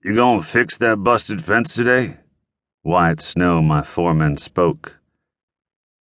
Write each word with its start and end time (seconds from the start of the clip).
You 0.00 0.14
gonna 0.14 0.42
fix 0.42 0.78
that 0.78 0.98
busted 0.98 1.44
fence 1.44 1.74
today? 1.74 2.18
Wyatt 2.84 3.20
Snow, 3.20 3.60
my 3.60 3.82
foreman, 3.82 4.36
spoke. 4.36 5.00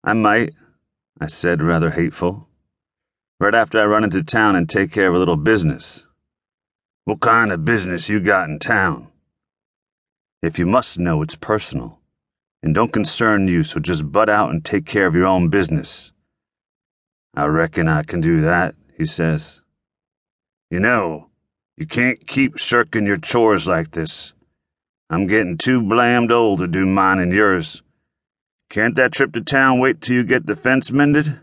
I 0.04 0.12
might, 0.12 0.52
I 1.18 1.28
said, 1.28 1.62
rather 1.62 1.90
hateful. 1.90 2.46
Right 3.40 3.54
after 3.54 3.80
I 3.80 3.86
run 3.86 4.04
into 4.04 4.22
town 4.22 4.54
and 4.54 4.68
take 4.68 4.92
care 4.92 5.08
of 5.08 5.14
a 5.14 5.18
little 5.18 5.38
business. 5.38 6.04
What 7.06 7.20
kind 7.20 7.50
of 7.50 7.64
business 7.64 8.10
you 8.10 8.20
got 8.20 8.50
in 8.50 8.58
town? 8.58 9.08
If 10.42 10.58
you 10.58 10.66
must 10.66 10.98
know, 10.98 11.22
it's 11.22 11.34
personal. 11.34 11.98
And 12.62 12.74
don't 12.74 12.92
concern 12.92 13.48
you, 13.48 13.62
so 13.62 13.80
just 13.80 14.12
butt 14.12 14.28
out 14.28 14.50
and 14.50 14.62
take 14.62 14.84
care 14.84 15.06
of 15.06 15.14
your 15.14 15.26
own 15.26 15.48
business. 15.48 16.12
I 17.34 17.46
reckon 17.46 17.88
I 17.88 18.02
can 18.02 18.20
do 18.20 18.42
that, 18.42 18.74
he 18.94 19.06
says. 19.06 19.62
You 20.70 20.80
know, 20.80 21.30
you 21.76 21.86
can't 21.86 22.26
keep 22.26 22.58
shirking 22.58 23.06
your 23.06 23.18
chores 23.18 23.66
like 23.66 23.90
this. 23.90 24.32
I'm 25.10 25.26
getting 25.26 25.58
too 25.58 25.82
blamed 25.82 26.32
old 26.32 26.60
to 26.60 26.66
do 26.66 26.86
mine 26.86 27.18
and 27.18 27.32
yours. 27.32 27.82
Can't 28.70 28.96
that 28.96 29.12
trip 29.12 29.32
to 29.34 29.40
town 29.40 29.78
wait 29.78 30.00
till 30.00 30.16
you 30.16 30.24
get 30.24 30.46
the 30.46 30.56
fence 30.56 30.90
mended? 30.90 31.38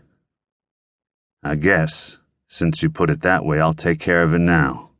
I 1.42 1.54
guess, 1.54 2.18
since 2.48 2.82
you 2.82 2.90
put 2.90 3.10
it 3.10 3.22
that 3.22 3.44
way, 3.44 3.60
I'll 3.60 3.74
take 3.74 4.00
care 4.00 4.22
of 4.22 4.34
it 4.34 4.40
now. 4.40 4.90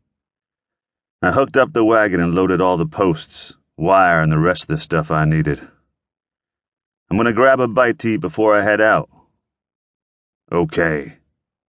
I 1.21 1.33
hooked 1.33 1.57
up 1.57 1.73
the 1.73 1.85
wagon 1.85 2.21
and 2.21 2.35
loaded 2.35 2.61
all 2.61 2.77
the 2.77 2.87
posts, 2.87 3.55
wire, 3.77 4.21
and 4.21 4.31
the 4.31 4.39
rest 4.39 4.65
of 4.65 4.69
the 4.69 4.79
stuff 4.79 5.11
I 5.11 5.25
needed. 5.25 5.61
I'm 7.11 7.17
going 7.17 7.27
to 7.27 7.33
grab 7.33 7.61
a 7.61 7.69
bite 7.69 7.99
to 8.01 8.09
eat 8.09 8.19
before 8.19 8.55
I 8.55 8.63
head 8.63 8.81
out. 8.81 9.09
Okay, 10.53 11.19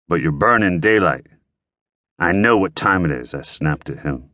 but 0.06 0.20
you're 0.20 0.32
burning 0.32 0.80
daylight. 0.80 1.27
I 2.18 2.32
know 2.32 2.56
what 2.56 2.74
time 2.74 3.04
it 3.04 3.10
is, 3.12 3.32
I 3.32 3.42
snapped 3.42 3.88
at 3.88 4.00
him. 4.00 4.30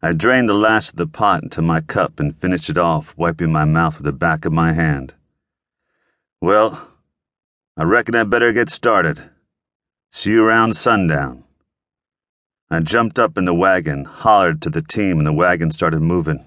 I 0.00 0.12
drained 0.12 0.48
the 0.48 0.54
last 0.54 0.90
of 0.90 0.96
the 0.96 1.06
pot 1.06 1.42
into 1.42 1.60
my 1.62 1.80
cup 1.80 2.20
and 2.20 2.36
finished 2.36 2.70
it 2.70 2.78
off, 2.78 3.12
wiping 3.16 3.50
my 3.50 3.64
mouth 3.64 3.96
with 3.96 4.04
the 4.04 4.12
back 4.12 4.44
of 4.44 4.52
my 4.52 4.72
hand. 4.72 5.14
Well, 6.40 6.88
I 7.76 7.82
reckon 7.82 8.14
I 8.14 8.22
better 8.24 8.52
get 8.52 8.70
started. 8.70 9.30
See 10.12 10.30
you 10.30 10.44
around 10.44 10.76
sundown. 10.76 11.44
I 12.70 12.80
jumped 12.80 13.18
up 13.18 13.36
in 13.36 13.44
the 13.44 13.54
wagon, 13.54 14.04
hollered 14.04 14.62
to 14.62 14.70
the 14.70 14.82
team, 14.82 15.18
and 15.18 15.26
the 15.26 15.32
wagon 15.32 15.70
started 15.70 16.00
moving. 16.00 16.44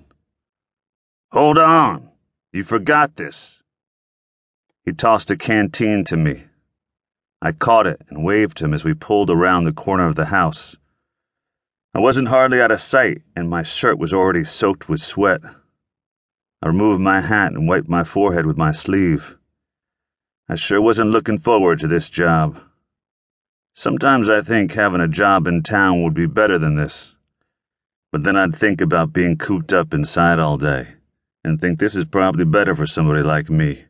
Hold 1.31 1.57
on! 1.57 2.09
You 2.51 2.63
forgot 2.63 3.15
this. 3.15 3.61
He 4.85 4.93
tossed 4.93 5.31
a 5.31 5.37
canteen 5.37 6.03
to 6.05 6.17
me. 6.17 6.45
I 7.41 7.53
caught 7.53 7.87
it 7.87 8.01
and 8.09 8.23
waved 8.23 8.59
him 8.59 8.73
as 8.73 8.83
we 8.83 8.93
pulled 8.93 9.29
around 9.29 9.63
the 9.63 9.71
corner 9.71 10.07
of 10.07 10.15
the 10.15 10.25
house. 10.25 10.75
I 11.93 11.99
wasn't 11.99 12.27
hardly 12.27 12.61
out 12.61 12.71
of 12.71 12.81
sight, 12.81 13.21
and 13.35 13.49
my 13.49 13.63
shirt 13.63 13.97
was 13.97 14.13
already 14.13 14.43
soaked 14.43 14.89
with 14.89 15.01
sweat. 15.01 15.41
I 16.61 16.67
removed 16.67 17.01
my 17.01 17.21
hat 17.21 17.53
and 17.53 17.67
wiped 17.67 17.87
my 17.87 18.03
forehead 18.03 18.45
with 18.45 18.57
my 18.57 18.71
sleeve. 18.71 19.37
I 20.49 20.55
sure 20.55 20.81
wasn't 20.81 21.11
looking 21.11 21.37
forward 21.37 21.79
to 21.79 21.87
this 21.87 22.09
job. 22.09 22.59
Sometimes 23.73 24.27
I 24.27 24.41
think 24.41 24.73
having 24.73 24.99
a 24.99 25.07
job 25.07 25.47
in 25.47 25.63
town 25.63 26.03
would 26.03 26.13
be 26.13 26.25
better 26.25 26.57
than 26.57 26.75
this. 26.75 27.15
But 28.11 28.23
then 28.23 28.35
I'd 28.35 28.55
think 28.55 28.81
about 28.81 29.13
being 29.13 29.37
cooped 29.37 29.71
up 29.71 29.93
inside 29.93 30.39
all 30.39 30.57
day, 30.57 30.95
and 31.43 31.61
think 31.61 31.79
this 31.79 31.95
is 31.95 32.03
probably 32.03 32.43
better 32.43 32.75
for 32.75 32.85
somebody 32.85 33.21
like 33.21 33.49
me. 33.49 33.85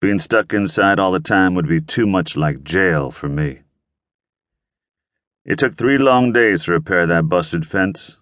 Being 0.00 0.18
stuck 0.18 0.54
inside 0.54 0.98
all 0.98 1.12
the 1.12 1.20
time 1.20 1.54
would 1.54 1.68
be 1.68 1.82
too 1.82 2.06
much 2.06 2.34
like 2.34 2.64
jail 2.64 3.10
for 3.10 3.28
me. 3.28 3.60
It 5.44 5.58
took 5.58 5.74
three 5.74 5.98
long 5.98 6.32
days 6.32 6.64
to 6.64 6.72
repair 6.72 7.06
that 7.06 7.28
busted 7.28 7.66
fence. 7.66 8.16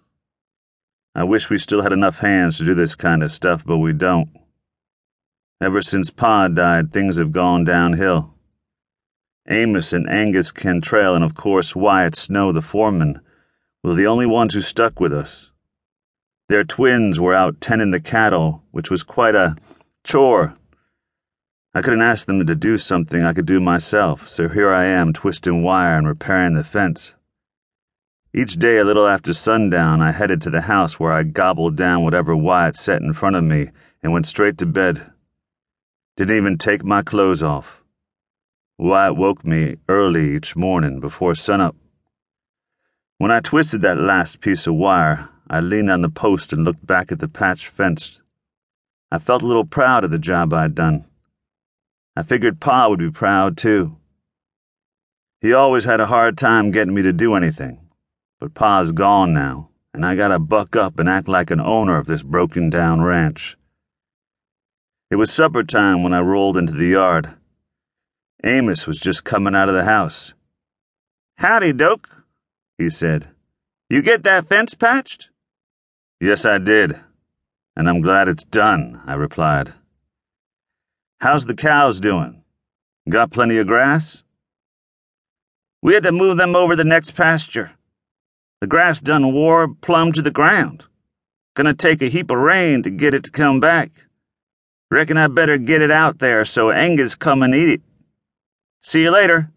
I 1.15 1.23
wish 1.23 1.49
we 1.49 1.57
still 1.57 1.81
had 1.81 1.93
enough 1.93 2.19
hands 2.19 2.57
to 2.57 2.65
do 2.65 2.73
this 2.73 2.95
kind 2.95 3.23
of 3.23 3.31
stuff, 3.31 3.63
but 3.65 3.77
we 3.77 3.93
don't. 3.93 4.29
Ever 5.61 5.81
since 5.81 6.09
Pa 6.09 6.49
died, 6.49 6.91
things 6.91 7.17
have 7.17 7.31
gone 7.31 7.63
downhill. 7.63 8.33
Amos 9.47 9.93
and 9.93 10.09
Angus 10.09 10.51
Cantrell, 10.51 11.15
and 11.15 11.23
of 11.23 11.33
course 11.33 11.77
Wyatt 11.77 12.15
Snow, 12.15 12.51
the 12.51 12.61
foreman, 12.61 13.21
were 13.83 13.93
the 13.93 14.07
only 14.07 14.25
ones 14.25 14.53
who 14.53 14.61
stuck 14.61 14.99
with 14.99 15.13
us. 15.13 15.51
Their 16.49 16.65
twins 16.65 17.21
were 17.21 17.33
out 17.33 17.61
tending 17.61 17.91
the 17.91 18.01
cattle, 18.01 18.63
which 18.71 18.89
was 18.89 19.03
quite 19.03 19.35
a 19.35 19.55
chore 20.03 20.55
I 21.71 21.83
couldn't 21.83 22.01
ask 22.01 22.25
them 22.25 22.45
to 22.45 22.55
do 22.55 22.79
something 22.79 23.21
I 23.21 23.33
could 23.33 23.45
do 23.45 23.59
myself, 23.59 24.27
so 24.27 24.49
here 24.49 24.73
I 24.73 24.85
am 24.85 25.13
twisting 25.13 25.61
wire 25.61 25.97
and 25.97 26.07
repairing 26.07 26.55
the 26.55 26.63
fence. 26.63 27.15
Each 28.33 28.53
day, 28.53 28.77
a 28.77 28.83
little 28.83 29.07
after 29.07 29.33
sundown, 29.33 30.01
I 30.01 30.11
headed 30.11 30.41
to 30.41 30.49
the 30.49 30.61
house 30.61 30.99
where 30.99 31.11
I 31.11 31.23
gobbled 31.23 31.75
down 31.75 32.03
whatever 32.03 32.35
Wyatt 32.35 32.75
set 32.75 33.03
in 33.03 33.13
front 33.13 33.35
of 33.35 33.43
me 33.43 33.69
and 34.01 34.11
went 34.11 34.25
straight 34.25 34.57
to 34.59 34.65
bed. 34.65 35.11
Didn't 36.17 36.37
even 36.37 36.57
take 36.57 36.83
my 36.83 37.03
clothes 37.03 37.43
off. 37.43 37.83
Wyatt 38.79 39.15
woke 39.15 39.45
me 39.45 39.77
early 39.87 40.35
each 40.35 40.55
morning 40.55 40.99
before 40.99 41.35
sunup. 41.35 41.75
When 43.19 43.31
I 43.31 43.41
twisted 43.41 43.81
that 43.81 43.99
last 43.99 44.41
piece 44.41 44.65
of 44.65 44.75
wire, 44.75 45.29
I 45.49 45.59
leaned 45.59 45.91
on 45.91 46.01
the 46.01 46.09
post 46.09 46.51
and 46.51 46.63
looked 46.63 46.85
back 46.85 47.11
at 47.11 47.19
the 47.19 47.27
patch 47.27 47.67
fence. 47.67 48.21
I 49.11 49.19
felt 49.19 49.41
a 49.43 49.47
little 49.47 49.65
proud 49.65 50.03
of 50.03 50.11
the 50.11 50.19
job 50.19 50.53
I'd 50.53 50.73
done. 50.73 51.05
I 52.15 52.23
figured 52.23 52.59
Pa 52.59 52.87
would 52.89 52.99
be 52.99 53.11
proud, 53.11 53.57
too. 53.57 53.97
He 55.41 55.53
always 55.53 55.85
had 55.85 56.01
a 56.01 56.07
hard 56.07 56.37
time 56.37 56.71
getting 56.71 56.93
me 56.93 57.01
to 57.01 57.13
do 57.13 57.33
anything, 57.33 57.79
but 58.39 58.53
Pa's 58.53 58.91
gone 58.91 59.33
now, 59.33 59.69
and 59.93 60.05
I 60.05 60.15
gotta 60.15 60.37
buck 60.37 60.75
up 60.75 60.99
and 60.99 61.07
act 61.07 61.29
like 61.29 61.49
an 61.49 61.61
owner 61.61 61.97
of 61.97 62.07
this 62.07 62.23
broken 62.23 62.69
down 62.69 63.01
ranch. 63.01 63.57
It 65.09 65.15
was 65.15 65.31
supper 65.31 65.63
time 65.63 66.03
when 66.03 66.13
I 66.13 66.19
rolled 66.19 66.57
into 66.57 66.73
the 66.73 66.87
yard. 66.87 67.35
Amos 68.43 68.85
was 68.85 68.99
just 68.99 69.23
coming 69.23 69.55
out 69.55 69.69
of 69.69 69.75
the 69.75 69.85
house. 69.85 70.33
Howdy, 71.37 71.73
Doke, 71.73 72.25
he 72.77 72.89
said. 72.89 73.29
You 73.89 74.01
get 74.01 74.23
that 74.23 74.47
fence 74.47 74.73
patched? 74.73 75.29
Yes, 76.19 76.43
I 76.43 76.57
did, 76.57 76.99
and 77.77 77.89
I'm 77.89 78.01
glad 78.01 78.27
it's 78.27 78.43
done, 78.43 79.01
I 79.05 79.13
replied. 79.13 79.73
How's 81.21 81.45
the 81.45 81.53
cows 81.53 81.99
doing? 81.99 82.43
Got 83.09 83.31
plenty 83.31 83.57
of 83.57 83.67
grass? 83.67 84.23
We 85.81 85.93
had 85.93 86.03
to 86.03 86.13
move 86.13 86.37
them 86.37 86.55
over 86.55 86.77
the 86.77 86.85
next 86.85 87.11
pasture. 87.11 87.71
The 88.61 88.67
grass 88.67 89.01
done 89.01 89.33
wore 89.33 89.67
plumb 89.67 90.13
to 90.13 90.21
the 90.21 90.31
ground. 90.31 90.85
Gonna 91.55 91.73
take 91.73 92.01
a 92.01 92.07
heap 92.07 92.31
of 92.31 92.37
rain 92.37 92.83
to 92.83 92.89
get 92.89 93.13
it 93.13 93.25
to 93.25 93.31
come 93.31 93.59
back. 93.59 94.05
Reckon 94.89 95.17
I 95.17 95.27
better 95.27 95.57
get 95.57 95.81
it 95.81 95.91
out 95.91 96.19
there 96.19 96.45
so 96.45 96.71
Angus 96.71 97.15
come 97.15 97.43
and 97.43 97.53
eat 97.53 97.67
it. 97.67 97.81
See 98.81 99.01
you 99.01 99.11
later. 99.11 99.51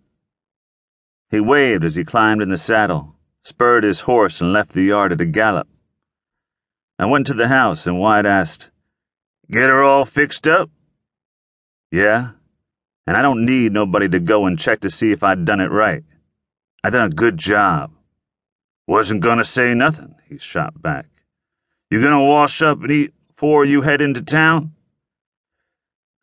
He 1.31 1.39
waved 1.39 1.85
as 1.85 1.95
he 1.95 2.05
climbed 2.05 2.43
in 2.43 2.49
the 2.49 2.59
saddle, 2.59 3.15
spurred 3.45 3.85
his 3.85 4.01
horse, 4.01 4.41
and 4.41 4.53
left 4.53 4.73
the 4.73 4.83
yard 4.83 5.13
at 5.13 5.21
a 5.21 5.27
gallop. 5.27 5.69
I 6.99 7.07
went 7.07 7.29
to 7.29 7.35
the 7.35 7.49
house 7.49 7.87
and 7.87 8.01
Wyatt 8.01 8.27
asked, 8.27 8.73
Get 9.49 9.69
her 9.69 9.85
all 9.85 10.05
fixed 10.05 10.49
up? 10.49 10.69
Yeah? 11.93 12.31
And 13.07 13.17
I 13.17 13.23
don't 13.23 13.45
need 13.45 13.73
nobody 13.73 14.09
to 14.09 14.19
go 14.19 14.47
and 14.47 14.59
check 14.59 14.81
to 14.81 14.91
see 14.91 15.13
if 15.13 15.23
I'd 15.23 15.45
done 15.45 15.61
it 15.61 15.71
right. 15.71 16.03
I 16.83 16.91
done 16.91 17.13
a 17.13 17.15
good 17.15 17.37
job. 17.37 17.93
Wasn't 18.87 19.21
gonna 19.21 19.45
say 19.45 19.75
nothing, 19.75 20.15
he 20.29 20.39
shot 20.39 20.81
back. 20.81 21.07
You 21.91 22.03
gonna 22.03 22.25
wash 22.25 22.63
up 22.63 22.81
and 22.83 22.91
eat 22.91 23.13
before 23.29 23.65
you 23.65 23.83
head 23.83 24.01
into 24.01 24.23
town? 24.23 24.73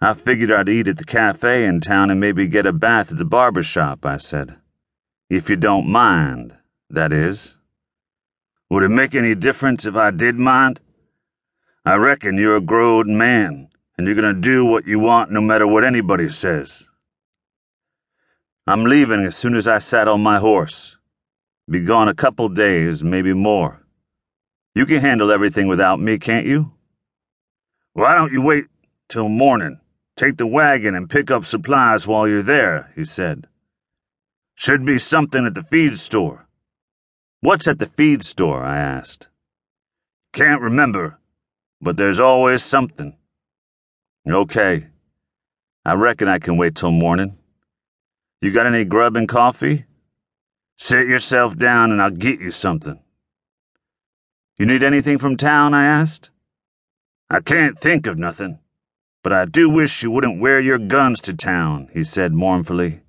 I 0.01 0.15
figured 0.15 0.51
I'd 0.51 0.69
eat 0.69 0.87
at 0.87 0.97
the 0.97 1.03
cafe 1.03 1.65
in 1.65 1.81
town 1.81 2.09
and 2.09 2.19
maybe 2.19 2.47
get 2.47 2.65
a 2.65 2.73
bath 2.73 3.11
at 3.11 3.17
the 3.17 3.25
barber 3.25 3.63
shop, 3.63 4.05
I 4.05 4.17
said. 4.17 4.55
If 5.29 5.49
you 5.49 5.55
don't 5.55 5.87
mind, 5.87 6.57
that 6.89 7.13
is. 7.13 7.57
Would 8.69 8.83
it 8.83 8.89
make 8.89 9.13
any 9.13 9.35
difference 9.35 9.85
if 9.85 9.95
I 9.95 10.09
did 10.09 10.35
mind? 10.35 10.79
I 11.85 11.95
reckon 11.95 12.37
you're 12.37 12.57
a 12.57 12.61
grown 12.61 13.17
man 13.17 13.69
and 13.99 14.07
you're 14.07 14.15
going 14.15 14.33
to 14.33 14.39
do 14.39 14.63
what 14.63 14.87
you 14.87 14.97
want 14.97 15.29
no 15.29 15.41
matter 15.41 15.67
what 15.67 15.83
anybody 15.83 16.29
says. 16.29 16.87
I'm 18.65 18.85
leaving 18.85 19.19
as 19.19 19.35
soon 19.35 19.55
as 19.55 19.67
I 19.67 19.79
saddle 19.79 20.17
my 20.17 20.39
horse. 20.39 20.95
Be 21.69 21.81
gone 21.81 22.07
a 22.07 22.13
couple 22.13 22.47
days, 22.47 23.03
maybe 23.03 23.33
more. 23.33 23.83
You 24.73 24.85
can 24.85 25.01
handle 25.01 25.33
everything 25.33 25.67
without 25.67 25.99
me, 25.99 26.17
can't 26.17 26.45
you? 26.45 26.71
Why 27.91 28.15
don't 28.15 28.31
you 28.31 28.41
wait 28.41 28.67
till 29.09 29.27
morning? 29.27 29.81
Take 30.15 30.37
the 30.37 30.47
wagon 30.47 30.95
and 30.95 31.09
pick 31.09 31.29
up 31.29 31.43
supplies 31.43 32.07
while 32.07 32.25
you're 32.25 32.41
there, 32.41 32.93
he 32.95 33.03
said. 33.03 33.47
Should 34.55 34.85
be 34.85 34.97
something 34.97 35.45
at 35.45 35.55
the 35.55 35.63
feed 35.63 35.99
store. 35.99 36.47
What's 37.41 37.67
at 37.67 37.79
the 37.79 37.87
feed 37.87 38.23
store? 38.23 38.63
I 38.63 38.77
asked. 38.77 39.27
Can't 40.31 40.61
remember, 40.61 41.19
but 41.81 41.97
there's 41.97 42.21
always 42.21 42.63
something. 42.63 43.17
Okay. 44.27 44.87
I 45.85 45.93
reckon 45.93 46.27
I 46.27 46.39
can 46.39 46.57
wait 46.57 46.75
till 46.75 46.91
morning. 46.91 47.37
You 48.41 48.51
got 48.51 48.65
any 48.65 48.85
grub 48.85 49.15
and 49.15 49.27
coffee? 49.27 49.85
Sit 50.77 51.07
yourself 51.07 51.57
down 51.57 51.91
and 51.91 52.01
I'll 52.01 52.09
get 52.09 52.39
you 52.39 52.51
something. 52.51 52.99
You 54.57 54.65
need 54.65 54.83
anything 54.83 55.17
from 55.17 55.37
town? 55.37 55.73
I 55.73 55.85
asked. 55.85 56.31
I 57.29 57.41
can't 57.41 57.79
think 57.79 58.07
of 58.07 58.17
nothing, 58.17 58.59
but 59.23 59.31
I 59.31 59.45
do 59.45 59.69
wish 59.69 60.03
you 60.03 60.11
wouldn't 60.11 60.41
wear 60.41 60.59
your 60.59 60.79
guns 60.79 61.21
to 61.21 61.33
town, 61.33 61.89
he 61.93 62.03
said 62.03 62.33
mournfully. 62.33 63.01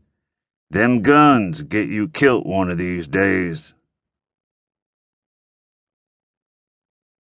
Them 0.71 1.03
guns 1.03 1.63
get 1.63 1.89
you 1.89 2.09
kilt 2.09 2.47
one 2.47 2.71
of 2.71 2.79
these 2.79 3.07
days. 3.07 3.75